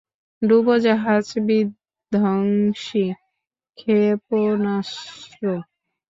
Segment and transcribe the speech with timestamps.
[0.41, 1.65] ডুবোজাহাজ-বিধ্বংসী
[3.77, 5.43] ক্ষেপণাস্ত্র।